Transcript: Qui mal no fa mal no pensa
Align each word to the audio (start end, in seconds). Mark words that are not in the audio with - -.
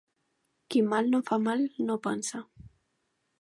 Qui 0.75 0.81
mal 0.93 1.11
no 1.15 1.19
fa 1.29 1.39
mal 1.49 1.61
no 1.91 1.99
pensa 2.09 2.43